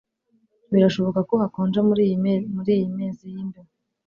[0.71, 3.69] Birashoboka ko hakonje muriyi mezi yimbeho